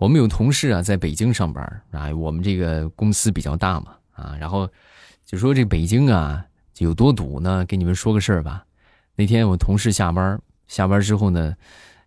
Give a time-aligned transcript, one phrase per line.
[0.00, 4.66] 我们有同事啊，在北京上班啊，我们这个公司比较大嘛啊，然后
[5.26, 6.42] 就说这北京啊
[6.78, 7.66] 有多堵呢？
[7.66, 8.64] 给你们说个事儿吧。
[9.14, 11.54] 那天我同事下班，下班之后呢，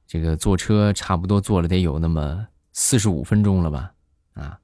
[0.08, 3.94] 这个坐车差不多坐了得有那么四十五分钟了吧
[4.34, 4.58] 啊，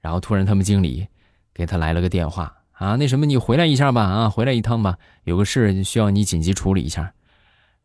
[0.00, 1.06] 然后突然他们经理
[1.54, 7.14] 给他来了个电话啊，那什么你回来一下吧啊，回来一趟吧，有个事需要你紧急处理一下。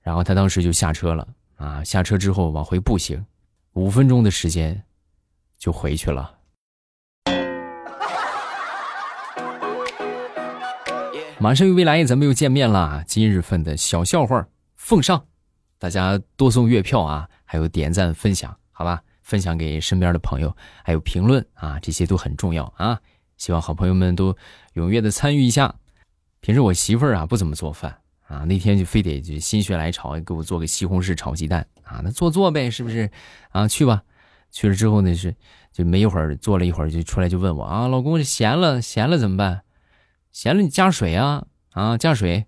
[0.01, 1.27] 然后他当时就下车了
[1.57, 3.23] 啊，下车之后往回步行，
[3.73, 4.83] 五分钟的时间。
[5.57, 6.35] 就回去了。
[11.39, 13.03] 马上与未来，咱们又见面了。
[13.05, 15.25] 今日份的小笑话奉上，
[15.77, 19.03] 大家多送月票啊，还有点赞分享，好吧？
[19.21, 22.99] 分享给身边的朋友，还有评论啊，这些都很重要啊。
[23.37, 24.35] 希望好朋友们都
[24.73, 25.75] 踊跃的参与一下。
[26.39, 33.11] 平时我媳妇儿啊不怎么做饭啊，那天就非得就心血来潮给我做个西红柿炒鸡蛋啊，那做做呗，是不是？
[33.49, 34.01] 啊，去吧。
[34.51, 35.35] 去了之后呢，是
[35.71, 39.63] 就没一会儿，坐了一会儿就出来就问我啊，老公这咸了，咸了怎么办？
[40.31, 42.45] 咸了你加水啊啊，加水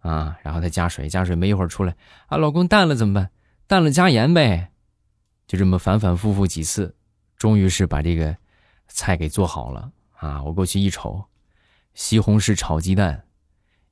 [0.00, 3.30] 啊，然后他加水，加水没一会儿出来啊，老公淡了怎么办？
[3.66, 4.72] 淡了加盐呗，
[5.46, 6.96] 就这么反反复复几次，
[7.36, 8.36] 终于是把这个
[8.88, 10.42] 菜给做好了啊！
[10.42, 11.24] 我过去一瞅，
[11.94, 13.24] 西红柿炒鸡蛋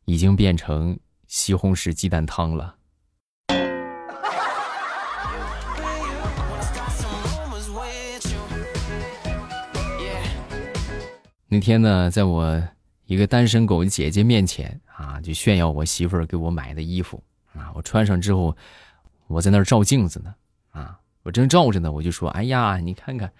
[0.06, 2.76] 已经变成西红柿鸡蛋汤了。
[11.48, 12.60] 那天呢，在我
[13.04, 17.22] 一个单身狗姐姐面前啊，就炫耀我媳妇儿给我买的衣服
[17.54, 17.70] 啊。
[17.72, 18.56] 我穿上之后，
[19.28, 20.34] 我在那儿照镜子呢
[20.72, 23.32] 啊，我正照着呢，我就说：“哎呀，你看看，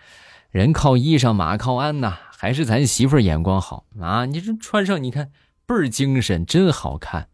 [0.51, 4.25] 人靠衣裳，马靠鞍呐，还是咱媳妇儿眼光好啊！
[4.27, 5.33] 你这穿上，你看
[5.67, 7.29] 倍儿精神，真好看。”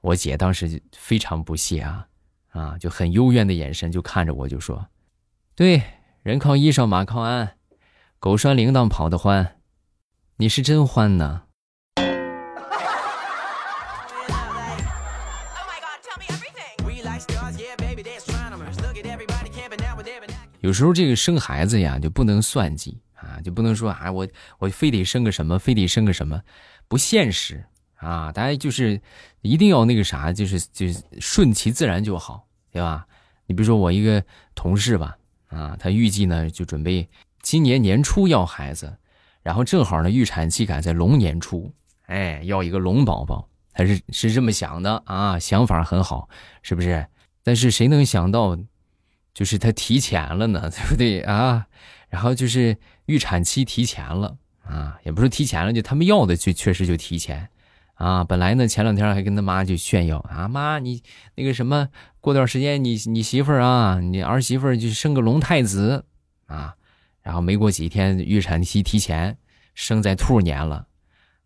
[0.00, 2.06] 我姐当时就非常不屑啊
[2.52, 4.86] 啊，就很幽怨的眼神就看着我，就说
[5.54, 5.82] ：“对，
[6.22, 7.56] 人靠衣裳，马靠鞍，
[8.18, 9.56] 狗拴铃铛跑得欢。”
[10.40, 11.42] 你是真欢呢。
[20.60, 24.26] 有时候这个生孩子呀，就不能算计啊，就不能说啊，我
[24.58, 26.40] 我非得生个什么，非得生个什么，
[26.88, 27.62] 不现实
[27.96, 28.32] 啊。
[28.32, 28.98] 大家就是
[29.42, 33.06] 一定要那个啥，就是就是顺其自然就好，对吧？
[33.44, 37.06] 你比如说我一个同事吧，啊，他预计呢就准备
[37.42, 38.96] 今年年初要孩子。
[39.42, 41.72] 然后正好呢，预产期赶在龙年初，
[42.06, 46.28] 哎，要一个龙宝宝，他是是这么想的啊，想法很好，
[46.62, 47.06] 是不是？
[47.42, 48.58] 但是谁能想到，
[49.32, 51.66] 就是他提前了呢， 对不对啊？
[52.10, 57.48] 然后就是预产期提前了啊，也不是提前了，就他们要的就确实就提前
[57.94, 58.22] 啊。
[58.24, 61.02] 本来呢，前两天还跟他妈就炫耀啊，妈你
[61.36, 61.88] 那个什么，
[62.20, 66.04] 过段时间你你媳妇儿啊，你儿媳妇儿就生个龙太子
[66.46, 66.74] 啊。
[67.22, 69.36] 然后没过几天，预产期提前，
[69.74, 70.86] 生在兔年了。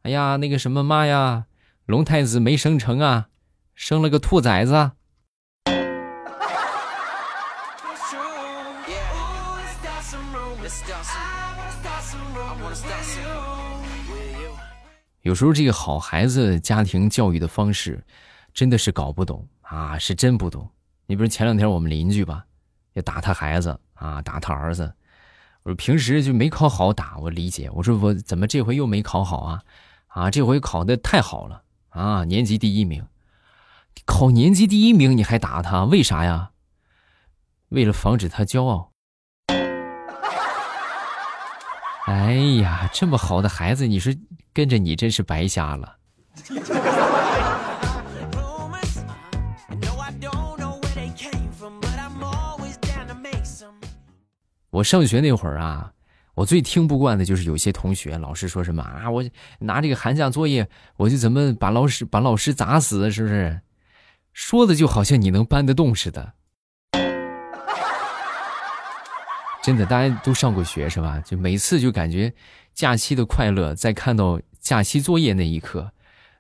[0.03, 1.47] 哎呀，那个什么妈呀，
[1.87, 3.29] 龙太子没生成啊，
[3.75, 4.93] 生了个兔崽子。
[15.23, 18.05] 有时候这个好孩子家庭教育的方式，
[18.53, 20.69] 真的是搞不懂啊，是真不懂。
[21.07, 22.45] 你比如前两天我们邻居吧，
[22.93, 24.95] 也打他孩子啊，打他儿子。
[25.65, 27.71] 我说平时就没考好打，我理解。
[27.73, 29.63] 我说我怎么这回又没考好啊？
[30.09, 33.07] 啊，这回考的太好了啊，年级第一名。
[34.05, 35.85] 考年级第一名你还打他？
[35.85, 36.51] 为啥呀？
[37.71, 38.91] 为了防止他骄傲。
[42.07, 44.15] 哎呀，这么好的孩子，你说
[44.53, 45.97] 跟着你真是白瞎了。
[54.75, 55.93] 我上学那会儿啊，
[56.35, 59.25] 我最听不惯的就是有些同学老师说什么啊，我
[59.61, 63.61] 拿这个寒假作业，我就怎么把老师把老师砸死，是不是？
[64.33, 66.33] 说的就好像你能搬得动似的。
[69.63, 71.23] 真的，大家都上过学是吧？
[71.25, 72.35] 就每次就感觉
[72.73, 75.93] 假期的快乐，在看到假期作业那一刻，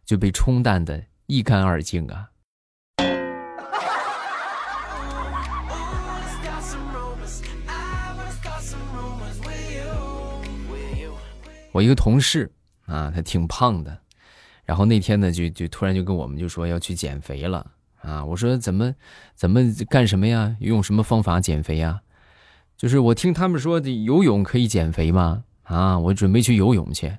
[0.04, 2.30] 就被冲淡的一干二净啊。
[11.74, 12.52] 我一个同事
[12.86, 13.98] 啊，他挺胖的，
[14.64, 18.24] 然后那天呢，就就突然就跟我们就说要去减肥了啊。
[18.24, 18.94] 我说怎么
[19.34, 19.60] 怎么
[19.90, 20.56] 干什么呀？
[20.60, 22.02] 用什么方法减肥呀？
[22.76, 25.42] 就是我听他们说游泳可以减肥吗？
[25.64, 27.18] 啊，我准备去游泳去。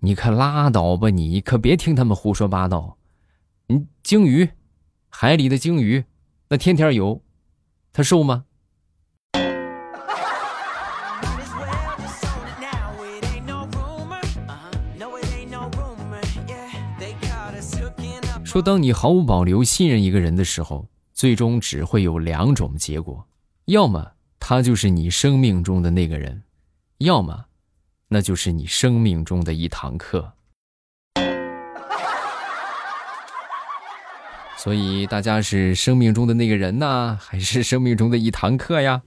[0.00, 2.98] 你可拉倒吧，你可别听他们胡说八道。
[3.68, 4.50] 你鲸鱼，
[5.08, 6.04] 海里的鲸鱼，
[6.48, 7.22] 那天天游，
[7.92, 8.46] 它瘦吗？
[18.54, 23.26] 说，当你毫无保留信任一个人的时候，最终只会有两种结果：
[23.64, 26.44] 要么他就是你生命中的那个人，
[26.98, 27.46] 要么
[28.06, 30.34] 那就是你生命中的一堂课。
[34.56, 39.02] 所以，大家是生命中的那个人呢，还是生命中的一堂课呀？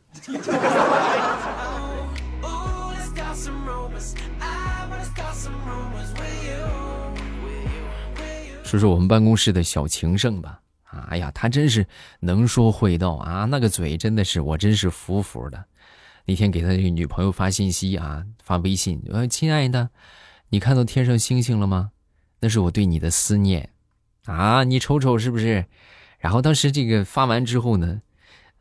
[8.68, 10.60] 说说我们办公室的小情圣吧。
[10.84, 11.86] 啊，哎呀，他真是
[12.19, 15.66] 能说会道啊，那个嘴真的是我真是服服的。
[16.25, 19.90] 那天给他这个女朋友发信息啊，发微信，呃，亲爱的，
[20.50, 21.92] 你看到天上星星了吗？
[22.40, 23.69] 那是我对你的思念
[24.25, 25.66] 啊，你瞅瞅是不是？
[26.19, 28.02] 然后当时这个发完之后呢，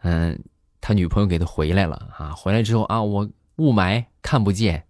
[0.03, 0.43] 嗯，
[0.81, 4.86] 他女朋友给他回来了啊，回来之后啊，我雾霾看不见。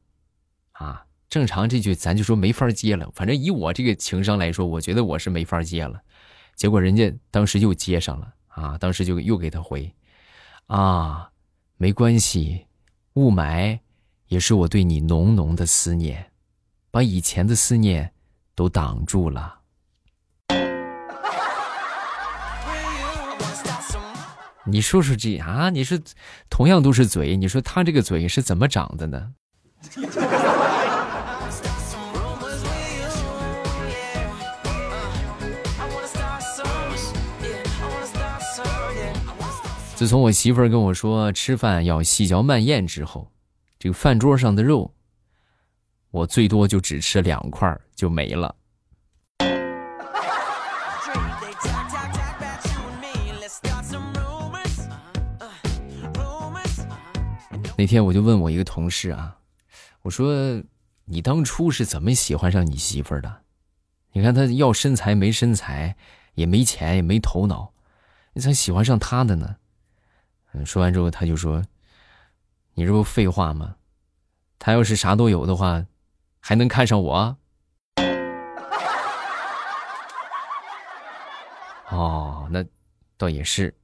[1.29, 6.01] 正常这句咱就说没法接了，反正以我这个情商来说，我觉得我是没法接了。
[6.55, 9.93] 结果人家当时又接上了啊，当时就又给他回，
[10.67, 11.31] 啊，
[11.77, 12.67] 没关系，
[13.15, 13.81] 雾霾
[14.29, 16.31] 也是我对你浓浓的思念，
[16.91, 18.13] 把以前的思念
[18.55, 19.61] 都挡住了。
[24.65, 25.99] 你说说这啊，你说
[26.49, 29.35] 同样都是嘴，你说他这个嘴是怎么长的呢？
[39.97, 43.33] 自从我媳妇儿跟我说吃饭要细嚼慢咽之后，
[43.79, 44.95] 这个饭桌上的肉，
[46.11, 48.55] 我最多就只吃两块就没了。
[57.79, 59.39] 那天我就问我一个同事啊，
[60.03, 60.63] 我说
[61.07, 63.41] 你当初是怎么喜欢上你媳妇儿的？
[64.13, 65.97] 你看她要身材没身材，
[66.35, 67.73] 也没钱也没头脑，
[68.35, 69.57] 你咋喜欢上她的呢？
[70.65, 71.63] 说完之后，他就说
[72.75, 73.77] ：“你这不废话吗？
[74.59, 75.85] 他要是啥都有的话，
[76.41, 77.37] 还能看上我？”
[81.91, 82.65] 哦，那
[83.17, 83.75] 倒也是。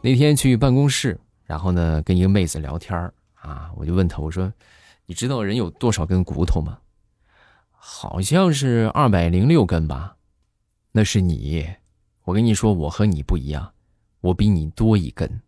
[0.00, 2.98] 那天去办公室，然后呢，跟一个妹子聊天
[3.34, 4.50] 啊，我就问她，我说。
[5.06, 6.78] 你知道人有多少根骨头吗？
[7.70, 10.16] 好像是二百零六根吧。
[10.92, 11.68] 那是你，
[12.24, 13.74] 我跟你说，我和你不一样，
[14.20, 15.42] 我比你多一根。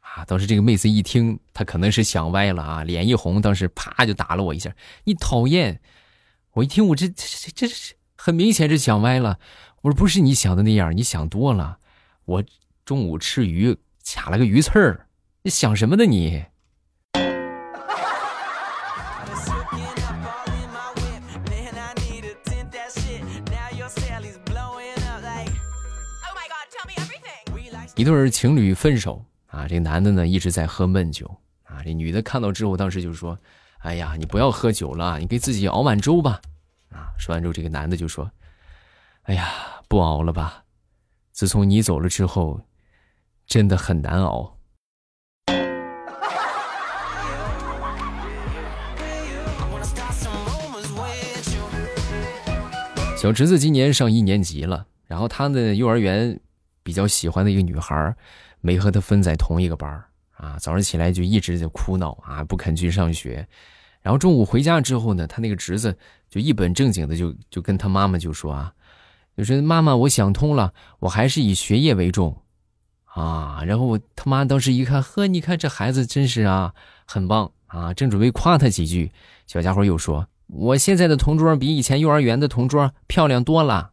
[0.00, 0.24] 啊！
[0.24, 4.74] 当时这个妹子一听，她可能是想歪了啊，脸一红，当时啪就打了我一下。
[5.04, 5.80] 你讨厌！
[6.52, 7.74] 我一听，我这这这这
[8.16, 9.38] 很明显是想歪了。
[9.82, 11.78] 我说不是你想的那样，你想多了。
[12.24, 12.44] 我
[12.84, 15.06] 中午吃鱼卡了个鱼刺儿，
[15.42, 16.44] 你想什么呢你？
[27.98, 31.26] 一对情侣分手啊，这男的呢一直在喝闷酒
[31.64, 33.36] 啊，这女的看到之后，当时就说
[33.82, 36.40] ：“哎呀，你不要喝酒了，你给自己熬碗粥吧。”
[36.94, 38.30] 啊，说完之后，这个男的就说
[39.26, 39.48] ：“哎呀，
[39.88, 40.62] 不熬了吧，
[41.32, 42.60] 自从你走了之后，
[43.48, 44.56] 真的很难熬。”
[53.18, 56.38] 小侄子今年上一年级了，然后他的幼儿园。
[56.88, 58.16] 比较喜欢的一个女孩，
[58.62, 60.02] 没和他分在同一个班
[60.38, 60.56] 啊。
[60.58, 63.46] 早上起来就一直在哭闹啊，不肯去上学。
[64.00, 65.94] 然后中午回家之后呢，他那个侄子
[66.30, 68.72] 就一本正经的就就跟他妈妈就说啊，
[69.36, 72.34] 就说妈妈，我想通了，我还是以学业为重
[73.04, 73.62] 啊。
[73.66, 76.72] 然后我他妈当时一看，呵，你看这孩子真是啊，
[77.04, 79.12] 很棒啊，正准备夸他几句，
[79.46, 83.90] 小家伙又说，我现在的同桌比以前幼儿园的同桌漂亮多了。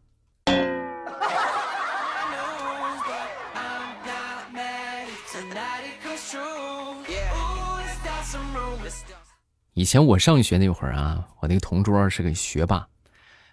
[9.73, 12.87] 以前我上学那会儿啊，我那个同桌是个学霸。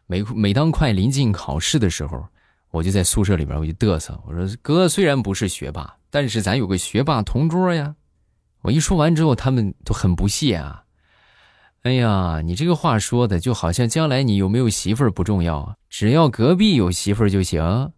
[0.07, 2.27] 每每当快临近考试的时候，
[2.71, 7.97] 我就在宿舍里边我就嘚瑟，我说：“哥虽然不是学霸，但是咱有个学霸同桌呀。”
[8.63, 10.85] 我一说完之后，他们都很不屑啊。
[11.83, 17.91] 哎呀，你这个话说的就好像将来你有没有媳妇儿不重要，只要隔壁有媳妇儿就行，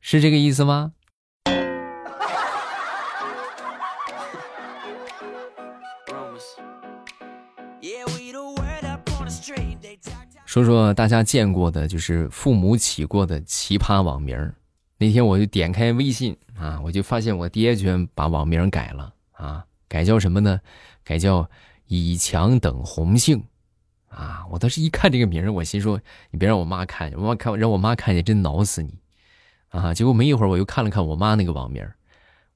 [0.00, 0.92] 是这个意思吗？
[10.64, 14.52] 说说大家见过的，就是父母起过的奇葩网名
[14.98, 20.60] 那天我就点开微信啊，我就发现我爹居然把网名改了啊，改叫什么呢？
[21.04, 21.48] 改叫
[21.86, 23.42] 以强等红杏。
[24.08, 24.46] 啊！
[24.50, 26.00] 我当时一看这个名儿，我心说
[26.32, 28.94] ：“你别让我妈看，我妈看让我妈看见，真挠死你！”
[29.68, 29.92] 啊！
[29.92, 31.86] 结果没一会儿，我又看了看我妈那个网名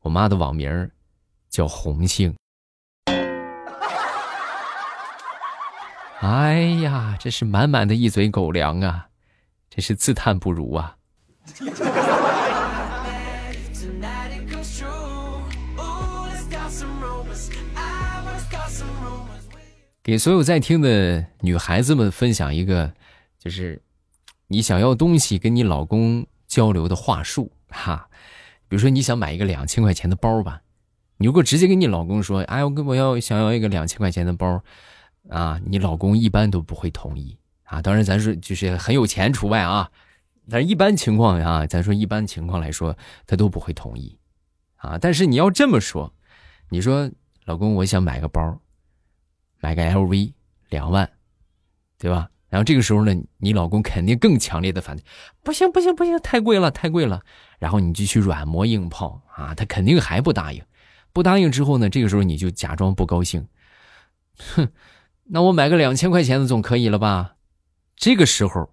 [0.00, 0.90] 我妈的网名
[1.50, 2.34] 叫红杏。
[6.22, 9.08] 哎呀，这是满满的一嘴狗粮啊！
[9.68, 10.94] 真是自叹不如啊！
[20.04, 22.94] 给所有在听的女孩子们分享一个，
[23.40, 23.82] 就是
[24.46, 28.08] 你想要东西跟你老公交流的话术哈。
[28.68, 30.62] 比如说你想买一个两千块钱的包吧，
[31.16, 34.62] 你如果直接跟你老公说：“哎，我跟我要想要一个两千块钱的包。”
[35.28, 37.80] 啊，你老公一般都不会同意啊。
[37.82, 39.90] 当然，咱说就是很有钱除外啊。
[40.50, 44.18] 但是一般情况啊，咱说一般情况来说，他都不会同意
[44.76, 44.98] 啊。
[44.98, 46.12] 但是你要这么说，
[46.68, 47.10] 你说
[47.44, 48.58] 老公，我想买个包。
[49.64, 50.32] 买个 LV
[50.70, 51.08] 两万，
[51.96, 52.28] 对吧？
[52.48, 55.04] 然后这个时候呢，你老公肯定更强烈的反对，
[55.44, 57.22] 不行不行不行，太贵了太贵了。
[57.60, 60.60] 然后你就去软磨硬泡啊，他肯定还不答应。
[61.12, 63.46] 不答应之后呢，这个时候你就假装不高兴，
[64.36, 64.68] 哼，
[65.34, 67.36] 那我买个两千块钱的总可以了吧？
[67.96, 68.70] 这个时候，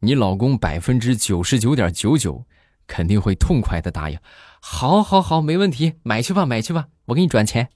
[0.00, 2.44] 你老公百分之九十九点九九
[2.88, 4.18] 肯定会痛快的答应，
[4.60, 7.68] 好好好，没问题，买去吧买去吧，我给你转钱。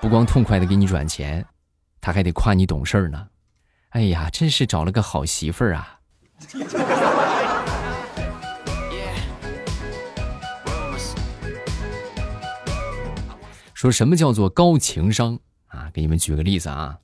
[0.00, 1.44] 不光痛快的给你转钱，
[2.00, 3.28] 他还得夸你懂事儿呢。
[3.90, 6.00] 哎呀，真是找了个好媳妇儿啊！
[13.78, 15.88] 说什么叫做高情商啊？
[15.94, 16.98] 给你们举个例子啊，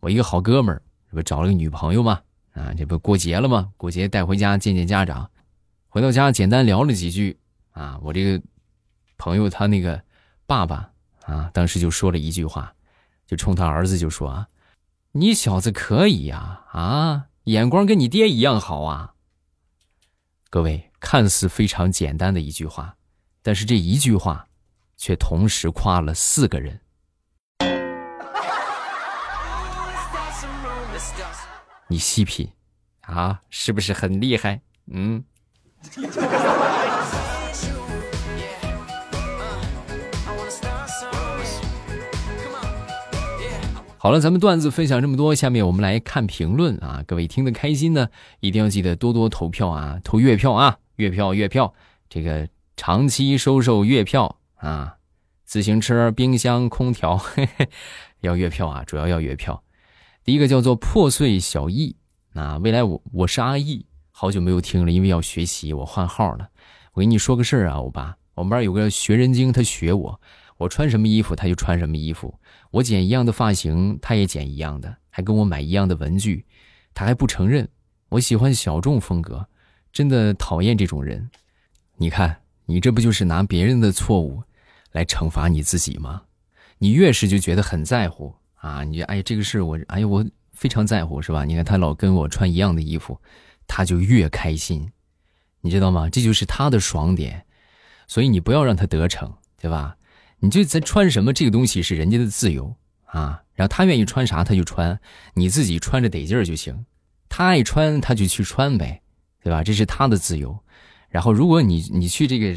[0.00, 2.22] 我一个好哥们儿，这不找了个女朋友吗？
[2.54, 3.70] 啊，这不过节了吗？
[3.76, 5.30] 过节带回家见见家长，
[5.86, 7.38] 回到家简单聊了几句
[7.72, 8.42] 啊，我这个
[9.18, 10.02] 朋友他那个
[10.46, 10.90] 爸爸。
[11.26, 11.50] 啊！
[11.54, 12.74] 当时就说了一句话，
[13.26, 14.48] 就冲他儿子就说：“啊，
[15.12, 16.64] 你小子可以呀！
[16.70, 19.14] 啊，眼光跟你爹一样好啊！”
[20.50, 22.96] 各位，看似非常简单的一句话，
[23.42, 24.48] 但是这一句话，
[25.04, 26.80] 却同时夸了四个人。
[31.88, 32.48] 你细品，
[33.02, 34.62] 啊，是不是很厉害？
[34.86, 35.22] 嗯。
[43.98, 47.04] 好了，咱们段子分享这么多，下面我们来看评论啊！
[47.06, 48.08] 各位听得开心呢，
[48.40, 51.74] 一定要记得多多投票啊，投月票啊，月票月票，
[52.08, 54.96] 这个长期收受月票啊，
[55.44, 57.68] 自行车、冰箱、空调，嘿嘿，
[58.20, 59.62] 要月票啊，主要要月票。
[60.24, 61.94] 第一个叫做破碎小易
[62.32, 66.48] 啊，未来我我是阿易，好久没有听了，因为要学习，我换号了。
[66.94, 70.18] 我跟你说个事儿啊，欧巴，我们班有个学人精，他学我，
[70.56, 72.34] 我穿什么衣服他就穿什么衣服。
[72.70, 76.46] 我剪一样的发型，他也剪一样的，还跟我买一样的文具，
[76.94, 77.68] 他还不承认。
[78.08, 79.46] 我喜欢小众风格，
[79.92, 81.28] 真的讨厌这种人。
[81.98, 84.42] 你看，你这不就是拿别人的错误
[84.94, 86.22] 来惩罚你自己吗？
[86.78, 91.44] 你越是就觉得很在乎啊，你哎这个事我哎呀我非常在乎是吧？
[91.44, 93.20] 你看他老跟我穿一样的衣服，
[93.66, 94.90] 他就越开心，
[95.60, 96.08] 你知道吗？
[96.08, 97.44] 这就是他的爽点，
[98.06, 99.96] 所以你不要让他得逞，对吧？
[100.38, 102.74] 你就在穿什么这个东西是人家的自由
[103.06, 104.98] 啊，然后他愿意穿啥他就穿，
[105.34, 106.86] 你自己穿着得劲儿就行。
[107.28, 109.02] 他爱穿他就去穿呗，
[109.42, 109.64] 对吧？
[109.64, 110.56] 这是他的自由。
[111.08, 112.56] 然后如果你你去这个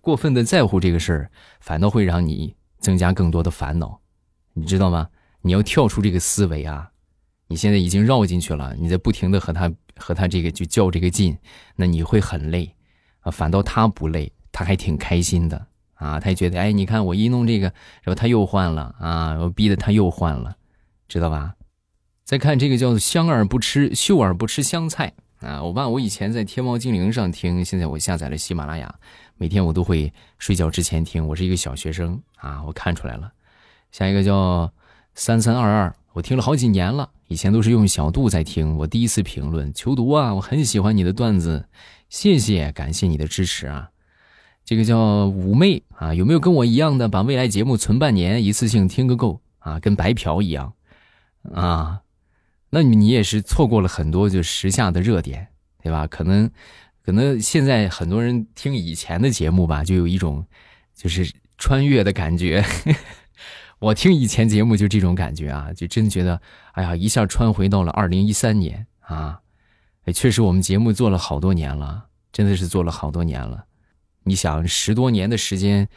[0.00, 1.30] 过分的在乎这个事儿，
[1.60, 4.00] 反倒会让你增加更多的烦恼，
[4.54, 5.08] 你知道吗？
[5.42, 6.90] 你要跳出这个思维啊！
[7.48, 11.36] 你现在已经绕进去了，你在不停的和他和他这个就较这个劲，
[11.76, 12.74] 那你会很累
[13.20, 13.30] 啊。
[13.30, 15.66] 反倒他不累，他还挺开心的。
[15.94, 17.66] 啊，他也觉得，哎，你看我一弄这个，
[18.02, 20.56] 然后他又换了啊，我逼得他又换了，
[21.06, 21.54] 知道吧？
[22.24, 28.94] 再看这个叫做香而不吃秀而不吃香菜啊，我爸我以前在天猫精灵上听，现在我下载了喜马拉雅，
[29.36, 31.26] 每天我都会睡觉之前听。
[31.26, 33.32] 我是一个小学生啊，我看出来了。
[33.90, 34.72] 下一个叫
[35.14, 41.66] 三三二二，我听了好几年了，以前都是用小度在听，我第一次评论求读啊，我很喜欢你的段子，
[42.08, 43.90] 谢谢，感谢你的支持啊。
[44.64, 49.80] 这个叫妩媚啊，有没有跟我一样的把未来节目存半年，一次性听个够啊？
[49.80, 50.74] 跟白嫖一样
[51.52, 52.01] 啊？
[52.74, 55.48] 那你也是错过了很多就时下的热点，
[55.82, 56.06] 对吧？
[56.06, 56.50] 可能
[57.04, 60.46] 可能现在很多人听以前的节目吧，就有一种
[60.94, 62.64] 就是穿越的感觉。
[63.78, 66.40] 我听以前节目就这种感觉啊，就真觉得
[66.72, 69.40] 哎呀，一下穿回到了二零一三年啊！
[70.14, 73.66] 确实我们节目做了好多年了，真的是做了好多年了。
[74.24, 75.88] 你想十多年的时间，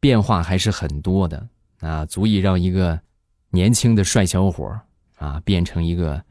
[0.00, 1.48] 变化还是很多的
[1.80, 3.00] 啊，足以让一个
[3.50, 4.80] 年轻的帅小伙
[5.22, 6.24] 啊变成一个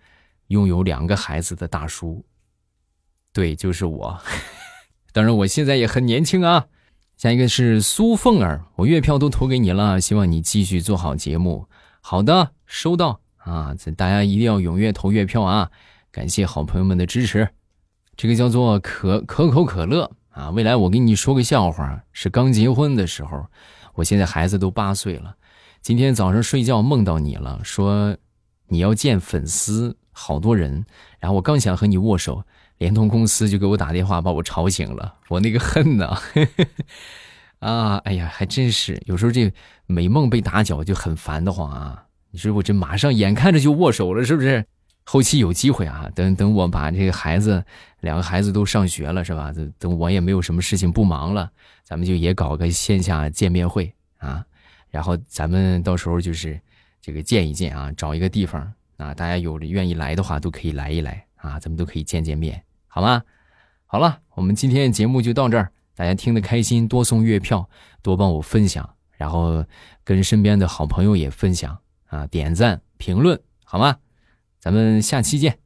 [0.47, 2.25] 拥有两个孩子的大叔。
[3.31, 4.19] 对，就是我。
[5.13, 6.67] 当然，我现在也很年轻啊。
[7.17, 11.67] 下一个是苏凤儿，我月票都投给你了，希望你继续做好节目。
[12.01, 15.69] 好的，收到啊，这大家一定要踊跃投月票啊！
[16.11, 17.47] 感谢好朋友们的支持。
[18.17, 23.45] 这个叫做可可口可乐啊，未来我给你说个笑话，是刚结婚的时候，
[23.93, 25.35] 我现在孩子都八岁了，
[25.81, 28.17] 今天早上睡觉梦到你了，说
[28.71, 30.85] 你要见粉丝，好多人，
[31.19, 32.43] 然后我刚想和你握手。
[32.77, 35.13] 联通公司就给我打电话，把我吵醒了。
[35.27, 36.17] 我那个恨呐，
[37.59, 39.51] 啊，哎呀，还真是有时候这
[39.85, 42.05] 美梦被打搅就很烦得慌啊。
[42.31, 44.65] 你说我这马上眼看着就握手了，是不是？
[45.03, 47.63] 后期有机会啊，等等我把这个孩子
[47.99, 49.51] 两个孩子都上学了，是吧？
[49.51, 51.51] 等等我也没有什么事情不忙了，
[51.83, 54.45] 咱们就也搞个线下见面会啊。
[54.89, 56.59] 然后咱们到时候就是
[57.01, 58.61] 这个见一见啊，找一个地方
[58.97, 62.63] 啊，大家有愿意来的话都可以来一来啊，咱们都可以见见面。
[62.87, 63.23] 好吗？
[63.85, 65.71] 好了，我们今天的节目就到这儿。
[65.95, 67.69] 大家听得开心，多送月票，
[68.01, 69.65] 多帮我分享，然后
[70.03, 71.77] 跟身边的好朋友也分享
[72.07, 73.97] 啊，点赞评论，好吗？
[74.59, 75.60] 咱们下期见。